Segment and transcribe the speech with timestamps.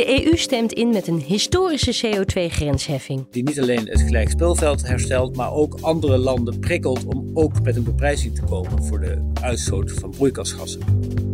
[0.00, 3.26] De EU stemt in met een historische CO2-grensheffing.
[3.30, 7.76] Die niet alleen het gelijk speelveld herstelt, maar ook andere landen prikkelt om ook met
[7.76, 10.80] een beprijzing te komen voor de uitstoot van broeikasgassen.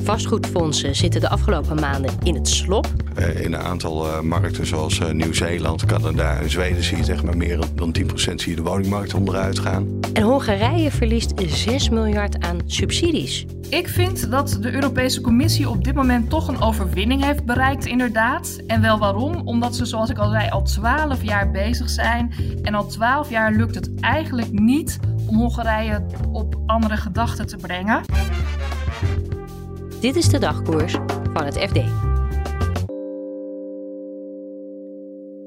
[0.06, 2.86] Vastgoedfondsen zitten de afgelopen maanden in het slop.
[3.14, 7.22] Eh, in een aantal uh, markten zoals uh, Nieuw-Zeeland, Canada en Zweden zie je zeg
[7.22, 10.00] maar meer dan 10% zie je de woningmarkt onderuit gaan.
[10.12, 13.46] En Hongarije verliest 6 miljard aan subsidies.
[13.68, 18.60] Ik vind dat de Europese Commissie op dit moment toch een overwinning heeft bereikt, inderdaad.
[18.66, 19.42] En wel waarom?
[19.44, 22.32] Omdat ze, zoals ik al zei, al 12 jaar bezig zijn.
[22.62, 28.00] En al 12 jaar lukt het eigenlijk niet om Hongarije op andere gedachten te brengen.
[30.00, 30.92] Dit is de dagkoers
[31.32, 31.74] van het FD.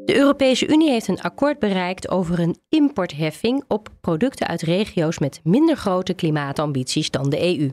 [0.06, 5.40] De Europese Unie heeft een akkoord bereikt over een importheffing op producten uit regio's met
[5.44, 7.66] minder grote klimaatambities dan de EU.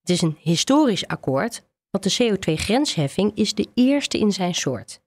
[0.00, 5.00] Het is een historisch akkoord, want de CO2-grensheffing is de eerste in zijn soort.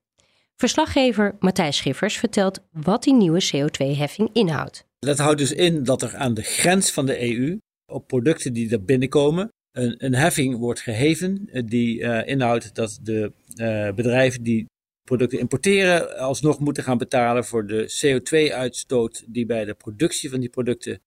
[0.56, 4.84] Verslaggever Matthijs Schiffers vertelt wat die nieuwe CO2-heffing inhoudt.
[4.98, 7.58] Dat houdt dus in dat er aan de grens van de EU
[7.92, 13.32] op producten die er binnenkomen een, heffing wordt geheven eh, die uh, inhoudt dat de
[13.56, 14.66] uh, bedrijven die
[15.02, 20.48] producten importeren alsnog moeten gaan betalen voor de CO2-uitstoot die bij de productie van die
[20.48, 21.00] producten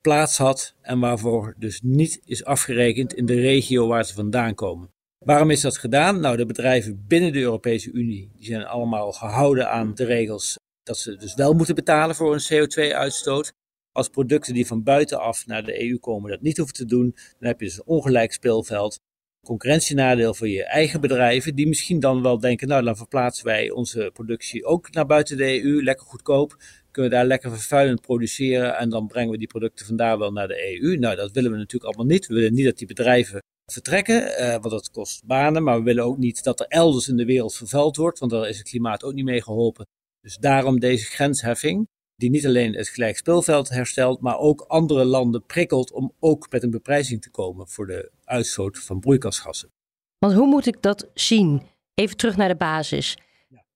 [0.00, 4.90] plaats had en waarvoor dus niet is afgerekend in de regio waar ze vandaan komen.
[5.24, 6.20] Waarom is dat gedaan?
[6.20, 10.98] Nou, de bedrijven binnen de Europese Unie die zijn allemaal gehouden aan de regels dat
[10.98, 13.52] ze dus wel moeten betalen voor een CO2-uitstoot.
[13.92, 17.48] Als producten die van buitenaf naar de EU komen dat niet hoeven te doen, dan
[17.48, 18.98] heb je dus een ongelijk speelveld.
[19.46, 24.10] Concurrentienadeel voor je eigen bedrijven, die misschien dan wel denken, nou dan verplaatsen wij onze
[24.12, 26.56] productie ook naar buiten de EU, lekker goedkoop
[26.90, 30.48] kunnen we daar lekker vervuilend produceren en dan brengen we die producten vandaar wel naar
[30.48, 30.96] de EU.
[30.96, 32.26] Nou, dat willen we natuurlijk allemaal niet.
[32.26, 36.04] We willen niet dat die bedrijven vertrekken, eh, want dat kost banen, maar we willen
[36.04, 39.04] ook niet dat er elders in de wereld vervuild wordt, want daar is het klimaat
[39.04, 39.86] ook niet mee geholpen.
[40.20, 41.88] Dus daarom deze grensheffing,
[42.20, 46.62] die niet alleen het gelijk speelveld herstelt, maar ook andere landen prikkelt om ook met
[46.62, 49.70] een beprijzing te komen voor de uitstoot van broeikasgassen.
[50.18, 51.62] Want hoe moet ik dat zien?
[51.94, 53.18] Even terug naar de basis.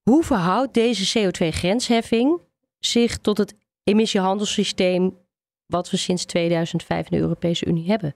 [0.03, 2.41] Hoe verhoudt deze CO2-grensheffing
[2.79, 5.17] zich tot het emissiehandelssysteem
[5.65, 8.15] wat we sinds 2005 in de Europese Unie hebben.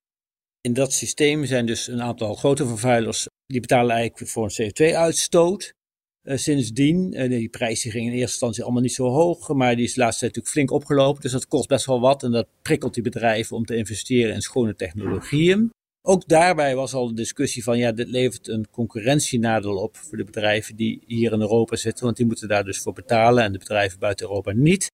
[0.61, 5.73] In dat systeem zijn dus een aantal grote vervuilers die betalen eigenlijk voor een CO2-uitstoot.
[6.23, 9.85] Uh, sindsdien, uh, die prijs ging in eerste instantie allemaal niet zo hoog, maar die
[9.85, 11.21] is de laatste tijd natuurlijk flink opgelopen.
[11.21, 14.41] Dus dat kost best wel wat en dat prikkelt die bedrijven om te investeren in
[14.41, 15.69] schone technologieën.
[16.01, 20.23] Ook daarbij was al de discussie van, ja, dit levert een concurrentienadeel op voor de
[20.23, 23.57] bedrijven die hier in Europa zitten, want die moeten daar dus voor betalen en de
[23.57, 24.87] bedrijven buiten Europa niet.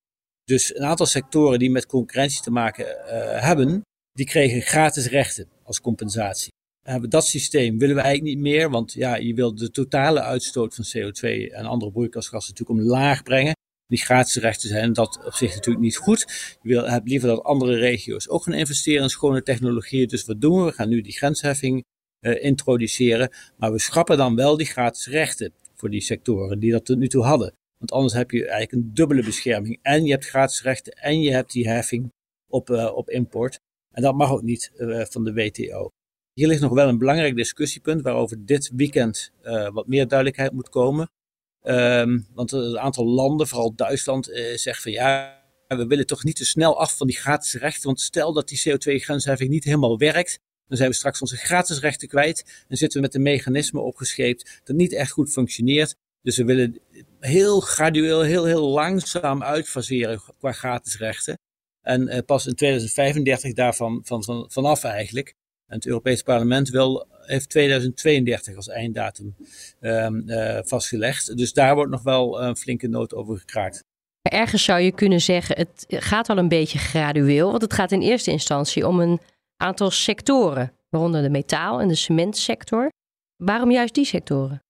[0.43, 3.81] Dus een aantal sectoren die met concurrentie te maken uh, hebben,
[4.11, 6.51] die kregen gratis rechten als compensatie.
[7.09, 10.85] Dat systeem willen we eigenlijk niet meer, want ja, je wilt de totale uitstoot van
[10.85, 13.56] CO2 en andere broeikasgassen natuurlijk omlaag brengen
[13.88, 16.19] die gratis rechten zijn dat op zich natuurlijk niet goed.
[16.62, 20.07] Je wil, hebt liever dat andere regio's ook gaan investeren in schone technologieën.
[20.07, 20.66] Dus wat doen we?
[20.66, 21.84] We gaan nu die grensheffing
[22.22, 23.29] uh, introduceren.
[23.57, 27.07] Maar we schrappen dan wel die gratis rechten voor die sectoren die dat tot nu
[27.07, 27.53] toe hadden.
[27.78, 29.79] Want anders heb je eigenlijk een dubbele bescherming.
[29.81, 32.12] En je hebt gratis rechten en je hebt die heffing
[32.47, 33.59] op, uh, op import.
[33.91, 35.90] En dat mag ook niet uh, van de WTO.
[36.35, 39.31] Hier ligt nog wel een belangrijk discussiepunt waarover dit weekend
[39.73, 41.09] wat meer duidelijkheid moet komen.
[41.63, 46.35] Um, want een aantal landen, vooral Duitsland, uh, zegt van ja, we willen toch niet
[46.35, 47.85] te snel af van die gratis rechten.
[47.85, 52.07] Want stel dat die CO2-grensheffing niet helemaal werkt, dan zijn we straks onze gratis rechten
[52.07, 52.66] kwijt.
[52.67, 55.96] En zitten we met een mechanisme opgescheept dat niet echt goed functioneert.
[56.22, 56.79] Dus we willen
[57.20, 61.40] heel gradueel, heel, heel langzaam uitfaseren qua gratis rechten.
[61.81, 65.34] En uh, pas in 2035 daarvan van, van, vanaf eigenlijk.
[65.75, 69.35] Het Europees Parlement wil, heeft 2032 als einddatum
[69.81, 71.37] um, uh, vastgelegd.
[71.37, 73.83] Dus daar wordt nog wel een flinke noot over gekraakt.
[74.22, 77.49] Ergens zou je kunnen zeggen, het gaat al een beetje gradueel.
[77.49, 79.19] Want het gaat in eerste instantie om een
[79.57, 80.72] aantal sectoren.
[80.89, 82.89] Waaronder de metaal- en de cementsector.
[83.43, 84.65] Waarom juist die sectoren?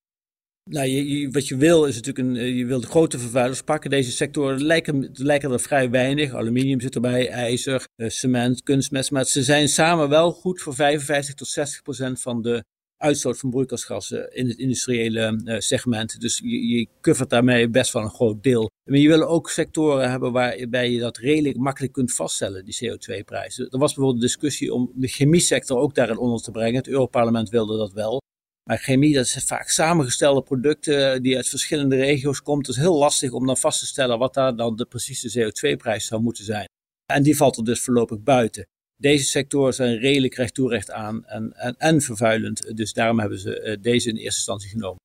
[0.69, 3.89] Nou, je, wat je wil is natuurlijk een, eh, je wil de grote vervuilers pakken.
[3.89, 6.33] Deze sectoren lijken, er vrij weinig.
[6.33, 9.11] Aluminium zit erbij, ijzer, eh, cement, kunstmest.
[9.11, 12.63] Maar ze zijn samen wel goed voor 55 tot 60 procent van de
[12.97, 16.19] uitstoot van broeikasgassen in het industriële segment.
[16.19, 18.69] Dus je, je covert daarmee best wel een groot deel.
[18.83, 23.69] Maar je wil ook sectoren hebben waarbij je dat redelijk makkelijk kunt vaststellen, die CO2-prijzen.
[23.69, 26.75] Er was bijvoorbeeld een discussie om de chemiesector ook daarin onder te brengen.
[26.75, 28.23] Het Europarlement wilde dat wel.
[28.69, 32.61] Maar chemie, dat zijn vaak samengestelde producten die uit verschillende regio's komen.
[32.65, 36.05] Het is heel lastig om dan vast te stellen wat daar dan de precieze CO2-prijs
[36.05, 36.65] zou moeten zijn.
[37.05, 38.67] En die valt er dus voorlopig buiten.
[38.97, 42.77] Deze sectoren zijn redelijk recht toe recht aan en, en, en vervuilend.
[42.77, 44.99] Dus daarom hebben ze eh, deze in eerste instantie genomen.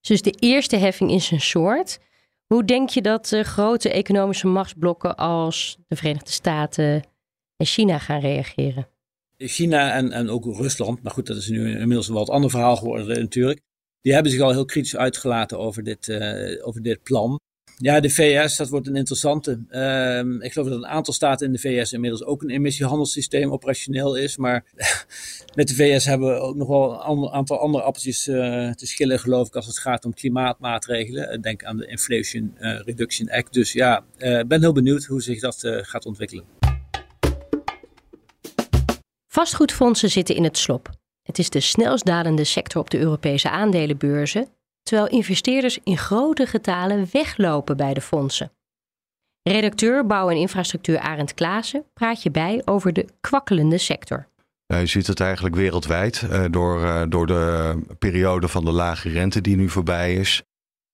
[0.00, 1.98] Dus de eerste heffing in zijn soort.
[2.46, 7.02] Hoe denk je dat de grote economische machtsblokken als de Verenigde Staten
[7.56, 8.88] en China gaan reageren?
[9.38, 12.76] China en, en ook Rusland, maar goed, dat is nu inmiddels een wat ander verhaal
[12.76, 13.60] geworden natuurlijk.
[14.00, 17.40] Die hebben zich al heel kritisch uitgelaten over dit, uh, over dit plan.
[17.80, 19.60] Ja, de VS, dat wordt een interessante.
[19.70, 24.16] Uh, ik geloof dat een aantal staten in de VS inmiddels ook een emissiehandelssysteem operationeel
[24.16, 24.36] is.
[24.36, 24.64] Maar
[25.54, 28.36] met de VS hebben we ook nog wel een aantal andere appeltjes uh,
[28.72, 31.40] te schillen, geloof ik, als het gaat om klimaatmaatregelen.
[31.40, 33.52] Denk aan de Inflation uh, Reduction Act.
[33.52, 36.57] Dus ja, ik ben heel benieuwd hoe zich dat gaat ontwikkelen.
[39.30, 40.90] Vastgoedfondsen zitten in het slop.
[41.22, 44.48] Het is de snelst dalende sector op de Europese aandelenbeurzen,
[44.82, 48.52] terwijl investeerders in grote getalen weglopen bij de fondsen.
[49.42, 54.28] Redacteur Bouw en Infrastructuur Arend Klaassen praat je bij over de kwakkelende sector.
[54.66, 59.40] je ziet het eigenlijk wereldwijd uh, door, uh, door de periode van de lage rente
[59.40, 60.42] die nu voorbij is.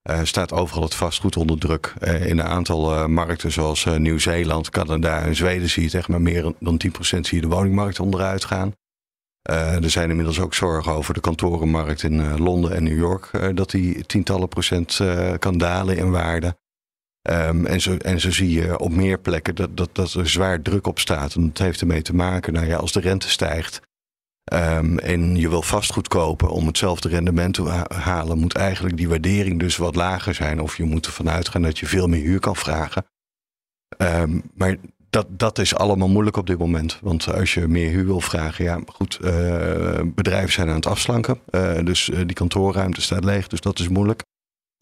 [0.09, 1.93] Uh, staat overal het vastgoed onder druk.
[2.01, 6.53] Uh, in een aantal uh, markten zoals Nieuw-Zeeland, Canada en Zweden zie je maar meer
[6.59, 8.73] dan 10% zie je de woningmarkt onderuit gaan.
[9.41, 14.05] er zijn inmiddels ook zorgen over de kantorenmarkt in Londen en New York, dat die
[14.05, 14.99] tientallen procent
[15.39, 16.55] kan dalen in waarde.
[17.29, 20.61] Um, en, zo, en zo zie je op meer plekken dat, dat, dat er zwaar
[20.61, 21.35] druk op staat.
[21.35, 23.81] En dat heeft ermee te maken, nou ja, als de rente stijgt,
[24.53, 29.59] Um, en je wil vastgoed kopen om hetzelfde rendement te halen, moet eigenlijk die waardering
[29.59, 30.61] dus wat lager zijn.
[30.61, 33.05] Of je moet ervan uitgaan dat je veel meer huur kan vragen.
[33.97, 34.77] Um, maar
[35.09, 36.99] dat, dat is allemaal moeilijk op dit moment.
[37.01, 41.39] Want als je meer huur wil vragen, ja, goed, uh, bedrijven zijn aan het afslanken.
[41.49, 44.23] Uh, dus uh, die kantoorruimte staat leeg, dus dat is moeilijk.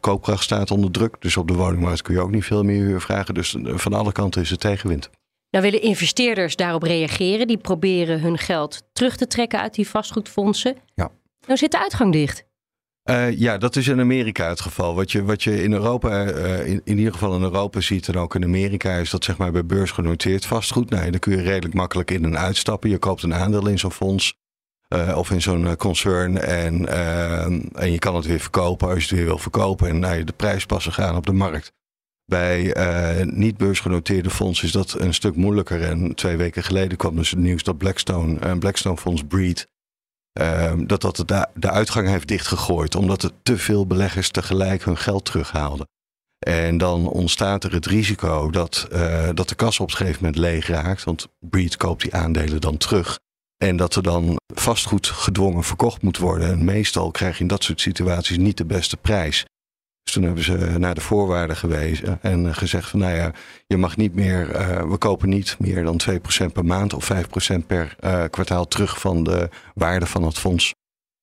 [0.00, 3.00] Koopkracht staat onder druk, dus op de woningmarkt kun je ook niet veel meer huur
[3.00, 3.34] vragen.
[3.34, 5.10] Dus van alle kanten is het tegenwind.
[5.54, 7.46] Nou willen investeerders daarop reageren.
[7.46, 10.76] Die proberen hun geld terug te trekken uit die vastgoedfondsen.
[10.94, 11.10] Ja.
[11.46, 12.44] Nou zit de uitgang dicht.
[13.10, 14.94] Uh, ja, dat is in Amerika het geval.
[14.94, 18.16] Wat je, wat je in Europa, uh, in, in ieder geval in Europa ziet en
[18.16, 20.90] ook in Amerika, is dat zeg maar bij beurs genoteerd vastgoed.
[20.90, 22.90] Nou, dan kun je redelijk makkelijk in en uitstappen.
[22.90, 24.34] Je koopt een aandeel in zo'n fonds
[24.88, 26.88] uh, of in zo'n concern en,
[27.74, 29.88] en je kan het weer verkopen als je het weer wil verkopen.
[29.88, 31.72] En nou, de prijspassen gaan op de markt.
[32.26, 35.82] Bij uh, niet beursgenoteerde fondsen is dat een stuk moeilijker.
[35.82, 39.68] En twee weken geleden kwam dus het nieuws dat Blackstone, een Blackstone fonds Breed,
[40.40, 41.22] uh, dat dat
[41.54, 42.94] de, uitgang heeft dichtgegooid.
[42.94, 45.86] Omdat er te veel beleggers tegelijk hun geld terughaalden.
[46.38, 50.40] En dan ontstaat er het risico dat, uh, dat de kas op een gegeven moment
[50.40, 51.04] leeg raakt.
[51.04, 53.18] Want Breed koopt die aandelen dan terug.
[53.56, 56.48] En dat er dan vastgoed gedwongen verkocht moet worden.
[56.48, 59.44] En meestal krijg je in dat soort situaties niet de beste prijs.
[60.14, 63.32] Toen hebben ze naar de voorwaarden gewezen en gezegd van nou ja,
[63.66, 67.16] je mag niet meer, uh, we kopen niet meer dan 2% per maand of 5%
[67.66, 70.74] per uh, kwartaal terug van de waarde van het fonds.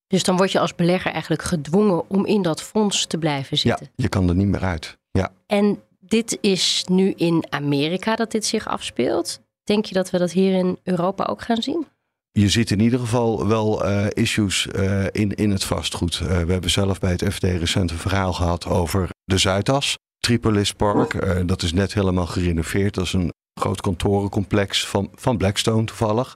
[0.08, 3.86] Dus dan word je als belegger eigenlijk gedwongen om in dat fonds te blijven zitten.
[3.86, 4.98] Ja, je kan er niet meer uit.
[5.12, 5.32] Ja.
[5.48, 9.40] En dit is nu in Amerika dat dit zich afspeelt.
[9.64, 11.88] Denk je dat we dat hier in Europa ook gaan zien?
[12.32, 16.20] Je ziet in ieder geval wel uh, issues uh, in, in het vastgoed.
[16.24, 19.98] Uh, we hebben zelf bij het FD recent een verhaal gehad over de Zuidas.
[20.20, 22.94] Tripolis Park, dat is net helemaal gerenoveerd.
[22.94, 26.36] Dat is een groot kantorencomplex van, van Blackstone toevallig.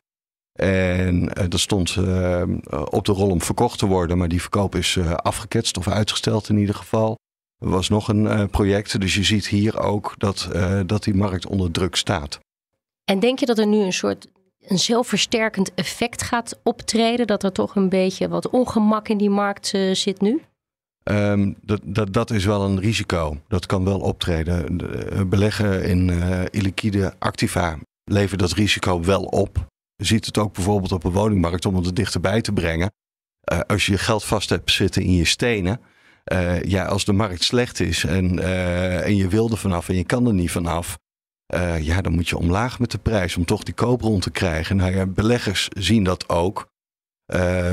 [0.60, 1.98] En dat stond
[2.90, 6.58] op de rol om verkocht te worden, maar die verkoop is afgeketst of uitgesteld in
[6.58, 7.16] ieder geval.
[7.58, 10.50] Er was nog een project, dus je ziet hier ook dat,
[10.86, 12.40] dat die markt onder druk staat.
[13.04, 14.28] En denk je dat er nu een soort
[14.68, 17.28] een zelfversterkend effect gaat optreden?
[17.28, 20.42] Dat er toch een beetje wat ongemak in die markt uh, zit nu?
[21.04, 23.38] Um, dat, dat, dat is wel een risico.
[23.48, 24.78] Dat kan wel optreden.
[24.78, 29.68] De, beleggen in uh, illiquide activa levert dat risico wel op.
[29.96, 32.92] Je ziet het ook bijvoorbeeld op een woningmarkt om het er dichterbij te brengen.
[33.68, 35.82] Als je je geld vast hebt zitten in je stenen.
[36.62, 38.40] ja, als de markt slecht is en,
[39.04, 40.98] en je wil er vanaf en je kan er niet vanaf.
[41.54, 44.76] Uh, ja, dan moet je omlaag met de prijs om toch die koopron te krijgen.
[44.76, 46.74] Nou ja, beleggers zien dat ook.
[47.34, 47.72] Uh,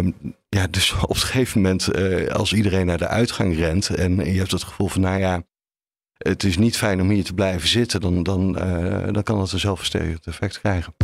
[0.49, 4.39] ja, dus op een gegeven moment, uh, als iedereen naar de uitgang rent en je
[4.39, 5.43] hebt het gevoel van, nou ja,
[6.17, 9.53] het is niet fijn om hier te blijven zitten, dan, dan, uh, dan kan dat
[9.53, 10.95] een zelfversterkend effect krijgen.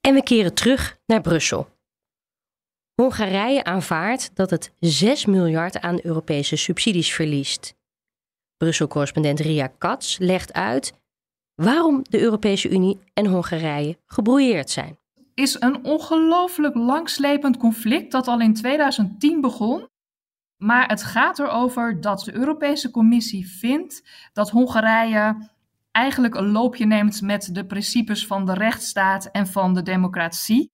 [0.00, 1.73] En we keren terug naar Brussel.
[2.94, 7.74] Hongarije aanvaardt dat het 6 miljard aan Europese subsidies verliest.
[8.56, 10.92] Brussel-correspondent Ria Katz legt uit
[11.54, 14.98] waarom de Europese Unie en Hongarije gebrouilleerd zijn.
[15.34, 19.88] Is een ongelooflijk langslepend conflict dat al in 2010 begon.
[20.56, 25.50] Maar het gaat erover dat de Europese Commissie vindt dat Hongarije
[25.90, 30.73] eigenlijk een loopje neemt met de principes van de rechtsstaat en van de democratie.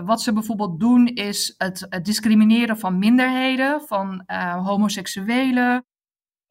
[0.00, 5.84] Wat ze bijvoorbeeld doen is het, discrimineren van minderheden, van uh, homoseksuelen,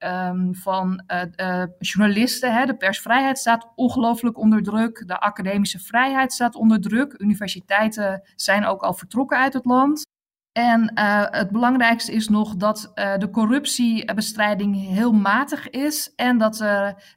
[0.03, 2.53] um, van uh, uh, journalisten.
[2.53, 2.65] Hè.
[2.65, 5.07] De persvrijheid staat ongelooflijk onder druk.
[5.07, 7.15] De academische vrijheid staat onder druk.
[7.17, 10.05] Universiteiten zijn ook al vertrokken uit het land.
[10.51, 10.99] En
[11.31, 16.65] het belangrijkste is nog dat de corruptiebestrijding heel matig is en dat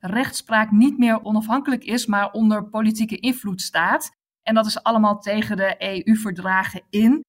[0.00, 4.10] rechtspraak niet meer onafhankelijk is, maar onder politieke invloed staat.
[4.44, 7.24] En dat is allemaal tegen de EU-verdragen in.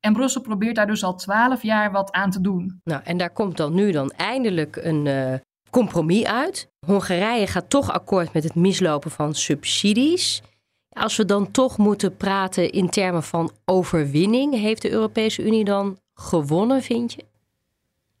[0.00, 2.80] En Brussel probeert daar dus al twaalf jaar wat aan te doen.
[2.84, 5.34] Nou, en daar komt dan nu dan eindelijk een uh,
[5.70, 6.68] compromis uit.
[6.86, 10.42] Hongarije gaat toch akkoord met het mislopen van subsidies.
[10.88, 15.98] Als we dan toch moeten praten in termen van overwinning, heeft de Europese Unie dan
[16.14, 17.24] gewonnen, vind je?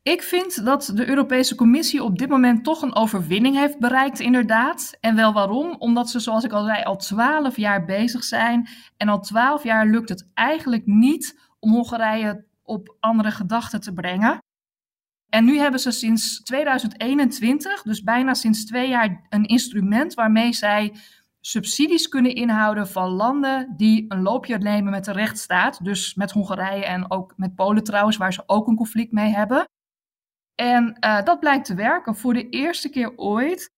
[0.02, 4.96] Ik vind dat de Europese Commissie op dit moment toch een overwinning heeft bereikt, inderdaad.
[5.00, 5.74] En wel waarom?
[5.78, 8.68] Omdat ze, zoals ik al zei, al twaalf jaar bezig zijn.
[8.96, 14.38] En al twaalf jaar lukt het eigenlijk niet om Hongarije op andere gedachten te brengen.
[15.28, 20.94] En nu hebben ze sinds 2021, dus bijna sinds twee jaar, een instrument waarmee zij
[21.40, 25.84] subsidies kunnen inhouden van landen die een loopje nemen met de rechtsstaat.
[25.84, 29.68] Dus met Hongarije en ook met Polen trouwens, waar ze ook een conflict mee hebben.
[30.60, 32.16] En uh, dat blijkt te werken.
[32.16, 33.70] Voor de eerste keer ooit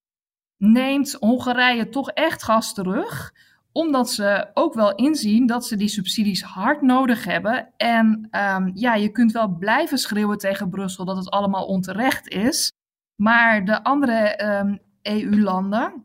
[0.56, 3.32] neemt Hongarije toch echt gas terug
[3.72, 7.72] omdat ze ook wel inzien dat ze die subsidies hard nodig hebben.
[7.76, 12.72] En um, ja, je kunt wel blijven schreeuwen tegen Brussel dat het allemaal onterecht is.
[13.16, 14.36] Maar de andere
[15.02, 16.04] EU-landen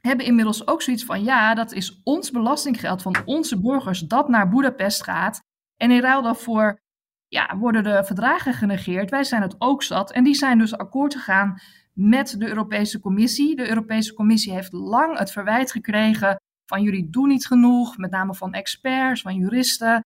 [0.00, 4.48] hebben inmiddels ook zoiets van: ja, dat is ons belastinggeld van onze burgers dat naar
[4.48, 5.42] Boedapest gaat.
[5.76, 6.80] En in ruil daarvoor
[7.30, 9.10] ja, worden de verdragen genegeerd.
[9.10, 10.12] Wij zijn het ook zat.
[10.12, 11.60] En die zijn dus akkoord gegaan
[11.92, 13.56] met de Europese Commissie.
[13.56, 18.34] De Europese Commissie heeft lang het verwijt gekregen van jullie doen niet genoeg, met name
[18.34, 20.04] van experts, van juristen.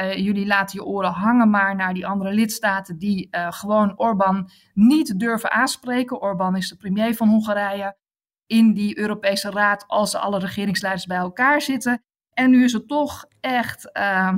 [0.00, 4.50] Uh, jullie laten je oren hangen maar naar die andere lidstaten die uh, gewoon Orbán
[4.74, 6.20] niet durven aanspreken.
[6.20, 7.96] Orbán is de premier van Hongarije
[8.46, 12.02] in die Europese Raad als alle regeringsleiders bij elkaar zitten.
[12.30, 14.34] En nu is het toch echt uh,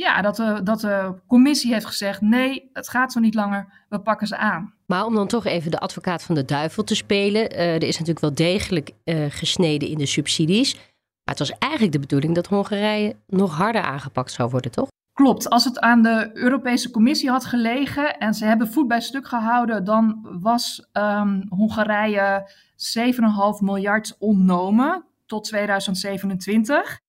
[0.00, 4.00] ja, dat, de, dat de commissie heeft gezegd: nee, het gaat zo niet langer, we
[4.00, 4.74] pakken ze aan.
[4.86, 7.52] Maar om dan toch even de advocaat van de duivel te spelen.
[7.52, 10.74] Uh, er is natuurlijk wel degelijk uh, gesneden in de subsidies.
[10.74, 14.88] Maar het was eigenlijk de bedoeling dat Hongarije nog harder aangepakt zou worden, toch?
[15.12, 15.50] Klopt.
[15.50, 19.84] Als het aan de Europese Commissie had gelegen en ze hebben voet bij stuk gehouden,
[19.84, 22.50] dan was um, Hongarije
[22.98, 27.00] 7,5 miljard ontnomen tot 2027.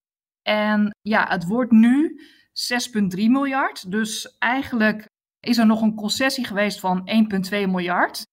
[0.41, 2.19] En ja, het wordt nu
[2.51, 3.91] 6,3 miljard.
[3.91, 7.09] Dus eigenlijk is er nog een concessie geweest van
[7.43, 8.23] 1,2 miljard.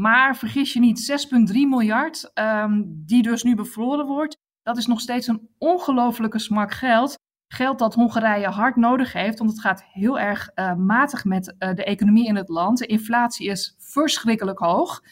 [0.00, 5.00] Maar vergis je niet, 6,3 miljard, um, die dus nu bevroren wordt, dat is nog
[5.00, 7.14] steeds een ongelofelijke smak geld.
[7.52, 11.74] Geld dat Hongarije hard nodig heeft, want het gaat heel erg uh, matig met uh,
[11.74, 12.78] de economie in het land.
[12.78, 15.08] De inflatie is verschrikkelijk hoog, 22,5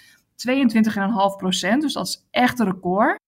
[1.37, 3.19] procent, dus dat is echt een record.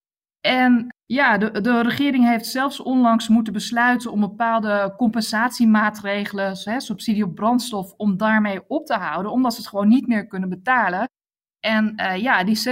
[0.48, 7.24] En ja, de, de regering heeft zelfs onlangs moeten besluiten om bepaalde compensatiemaatregelen, hè, subsidie
[7.24, 11.08] op brandstof, om daarmee op te houden, omdat ze het gewoon niet meer kunnen betalen.
[11.60, 12.64] En uh, ja, die 6,3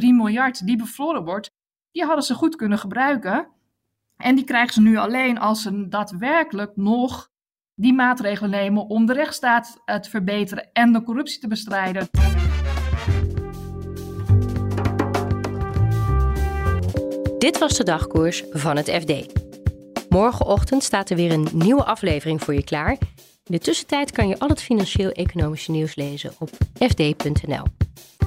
[0.00, 1.50] miljard die bevroren wordt,
[1.90, 3.48] die hadden ze goed kunnen gebruiken.
[4.16, 7.28] En die krijgen ze nu alleen als ze daadwerkelijk nog
[7.74, 12.08] die maatregelen nemen om de rechtsstaat eh, te verbeteren en de corruptie te bestrijden.
[17.38, 19.12] Dit was de dagkoers van het FD.
[20.08, 22.90] Morgenochtend staat er weer een nieuwe aflevering voor je klaar.
[23.44, 27.64] In de tussentijd kan je al het financieel-economische nieuws lezen op fd.nl.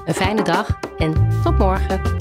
[0.06, 2.21] Een fijne dag en tot morgen.